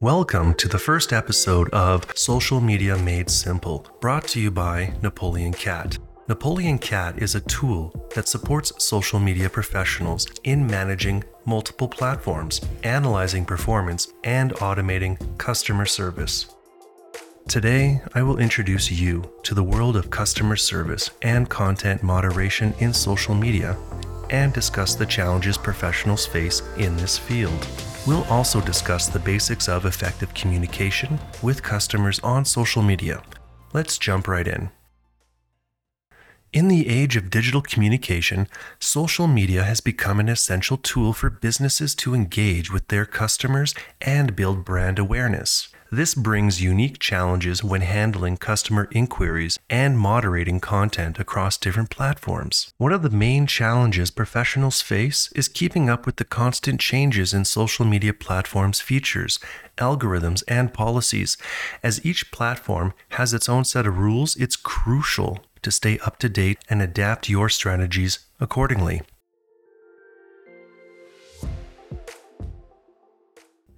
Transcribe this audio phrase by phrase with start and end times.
[0.00, 5.52] Welcome to the first episode of Social Media Made Simple, brought to you by Napoleon
[5.52, 5.98] Cat.
[6.28, 13.44] Napoleon Cat is a tool that supports social media professionals in managing multiple platforms, analyzing
[13.44, 16.54] performance, and automating customer service.
[17.48, 22.92] Today, I will introduce you to the world of customer service and content moderation in
[22.92, 23.76] social media
[24.30, 27.66] and discuss the challenges professionals face in this field.
[28.08, 33.22] We'll also discuss the basics of effective communication with customers on social media.
[33.74, 34.70] Let's jump right in.
[36.50, 41.94] In the age of digital communication, social media has become an essential tool for businesses
[41.96, 45.68] to engage with their customers and build brand awareness.
[45.90, 52.74] This brings unique challenges when handling customer inquiries and moderating content across different platforms.
[52.76, 57.46] One of the main challenges professionals face is keeping up with the constant changes in
[57.46, 59.40] social media platforms' features,
[59.78, 61.38] algorithms, and policies.
[61.82, 66.28] As each platform has its own set of rules, it's crucial to stay up to
[66.28, 69.00] date and adapt your strategies accordingly.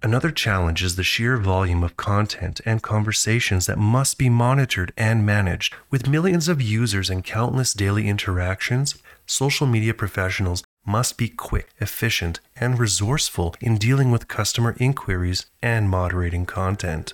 [0.00, 5.26] Another challenge is the sheer volume of content and conversations that must be monitored and
[5.26, 5.74] managed.
[5.90, 8.94] With millions of users and countless daily interactions,
[9.26, 15.90] social media professionals must be quick, efficient, and resourceful in dealing with customer inquiries and
[15.90, 17.12] moderating content.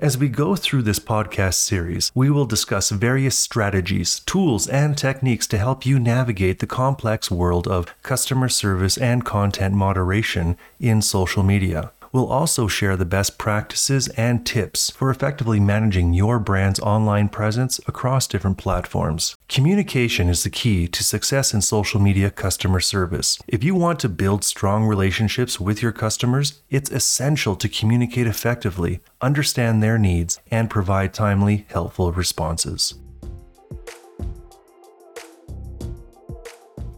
[0.00, 5.46] As we go through this podcast series, we will discuss various strategies, tools, and techniques
[5.48, 11.42] to help you navigate the complex world of customer service and content moderation in social
[11.42, 11.92] media.
[12.12, 17.78] We'll also share the best practices and tips for effectively managing your brand's online presence
[17.86, 19.36] across different platforms.
[19.48, 23.38] Communication is the key to success in social media customer service.
[23.46, 29.00] If you want to build strong relationships with your customers, it's essential to communicate effectively,
[29.20, 32.94] understand their needs, and provide timely, helpful responses.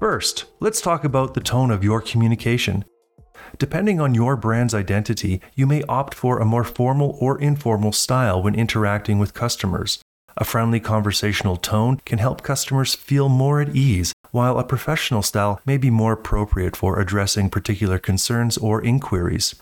[0.01, 2.85] First, let's talk about the tone of your communication.
[3.59, 8.43] Depending on your brand's identity, you may opt for a more formal or informal style
[8.43, 9.99] when interacting with customers.
[10.37, 15.61] A friendly conversational tone can help customers feel more at ease, while a professional style
[15.67, 19.55] may be more appropriate for addressing particular concerns or inquiries.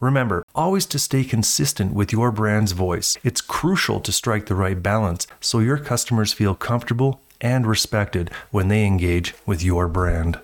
[0.00, 3.16] Remember, always to stay consistent with your brand's voice.
[3.24, 8.68] It's crucial to strike the right balance so your customers feel comfortable and respected when
[8.68, 10.38] they engage with your brand.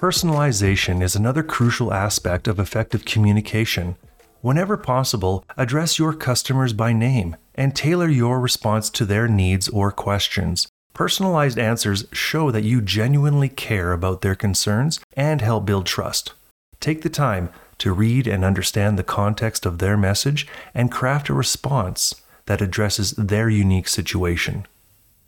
[0.00, 3.96] Personalization is another crucial aspect of effective communication.
[4.40, 9.92] Whenever possible, address your customers by name and tailor your response to their needs or
[9.92, 10.66] questions.
[10.94, 16.32] Personalized answers show that you genuinely care about their concerns and help build trust.
[16.80, 21.34] Take the time to read and understand the context of their message and craft a
[21.34, 22.14] response
[22.46, 24.66] that addresses their unique situation.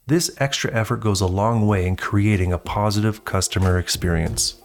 [0.07, 4.61] This extra effort goes a long way in creating a positive customer experience.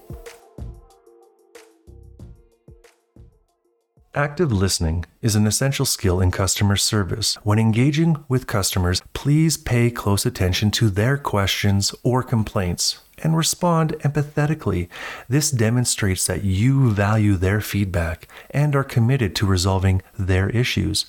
[4.16, 7.36] Active listening is an essential skill in customer service.
[7.44, 13.92] When engaging with customers, please pay close attention to their questions or complaints and respond
[14.00, 14.90] empathetically.
[15.30, 21.06] This demonstrates that you value their feedback and are committed to resolving their issues.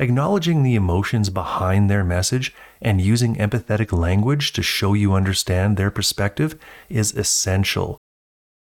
[0.00, 5.90] Acknowledging the emotions behind their message and using empathetic language to show you understand their
[5.90, 6.58] perspective
[6.88, 7.98] is essential.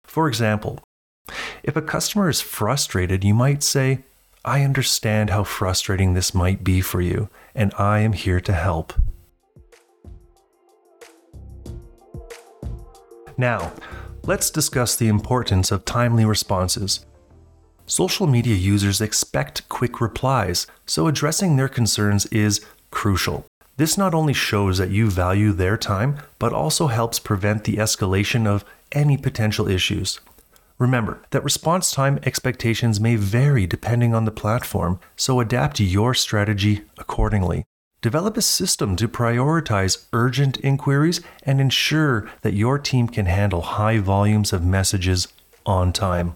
[0.06, 0.80] For example,
[1.64, 4.04] if a customer is frustrated, you might say,
[4.46, 8.94] I understand how frustrating this might be for you, and I am here to help.
[13.38, 13.74] Now,
[14.24, 17.06] let's discuss the importance of timely responses.
[17.86, 23.46] Social media users expect quick replies, so addressing their concerns is crucial.
[23.78, 28.48] This not only shows that you value their time, but also helps prevent the escalation
[28.48, 30.20] of any potential issues.
[30.80, 36.82] Remember that response time expectations may vary depending on the platform, so adapt your strategy
[36.98, 37.66] accordingly.
[38.02, 44.00] Develop a system to prioritize urgent inquiries and ensure that your team can handle high
[44.00, 45.28] volumes of messages
[45.66, 46.36] on time.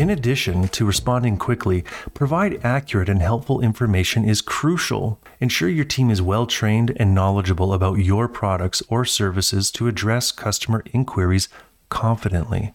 [0.00, 5.20] In addition to responding quickly, provide accurate and helpful information is crucial.
[5.40, 10.32] Ensure your team is well trained and knowledgeable about your products or services to address
[10.32, 11.50] customer inquiries
[11.90, 12.72] confidently.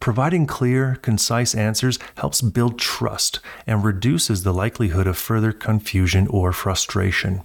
[0.00, 6.52] Providing clear, concise answers helps build trust and reduces the likelihood of further confusion or
[6.52, 7.40] frustration.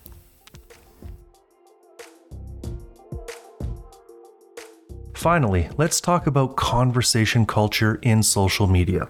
[5.20, 9.10] Finally, let's talk about conversation culture in social media.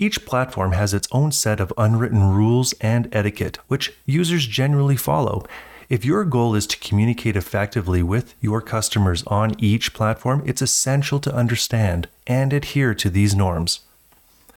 [0.00, 5.46] Each platform has its own set of unwritten rules and etiquette, which users generally follow.
[5.88, 11.20] If your goal is to communicate effectively with your customers on each platform, it's essential
[11.20, 13.82] to understand and adhere to these norms.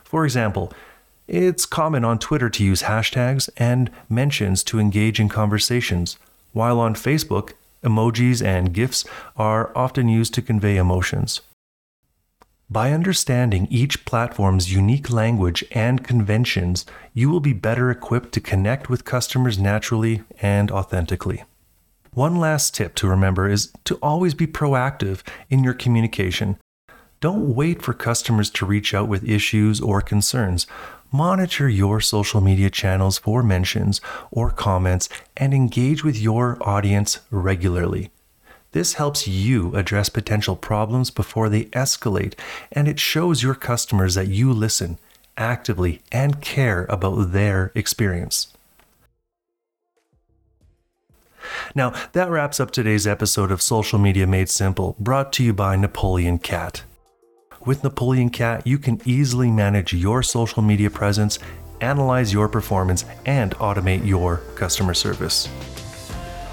[0.03, 0.73] For example,
[1.27, 6.17] it's common on Twitter to use hashtags and mentions to engage in conversations,
[6.51, 7.51] while on Facebook,
[7.83, 9.05] emojis and GIFs
[9.35, 11.41] are often used to convey emotions.
[12.71, 18.89] By understanding each platform's unique language and conventions, you will be better equipped to connect
[18.89, 21.43] with customers naturally and authentically.
[22.11, 26.57] One last tip to remember is to always be proactive in your communication.
[27.21, 30.67] Don't wait for customers to reach out with issues or concerns.
[31.11, 38.11] Monitor your social media channels for mentions or comments and engage with your audience regularly.
[38.73, 42.35] This helps you address potential problems before they escalate,
[42.71, 44.99] and it shows your customers that you listen
[45.35, 48.53] actively and care about their experience.
[51.73, 55.75] Now, that wraps up today's episode of Social Media Made Simple, brought to you by
[55.75, 56.83] Napoleon Cat.
[57.65, 61.39] With Napoleon Cat, you can easily manage your social media presence,
[61.81, 65.49] analyze your performance, and automate your customer service.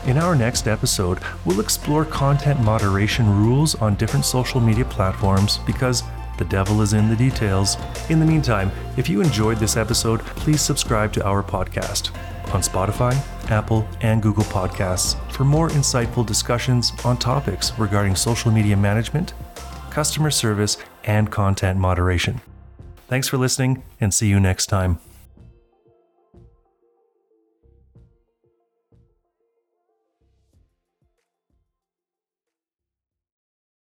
[0.07, 6.03] In our next episode, we'll explore content moderation rules on different social media platforms because
[6.39, 7.77] the devil is in the details.
[8.11, 12.13] In the meantime, if you enjoyed this episode, please subscribe to our podcast
[12.53, 13.17] on Spotify,
[13.49, 19.35] Apple, and Google Podcasts for more insightful discussions on topics regarding social media management,
[19.91, 20.77] customer service,
[21.07, 22.41] and content moderation.
[23.09, 24.99] Thanks for listening, and see you next time.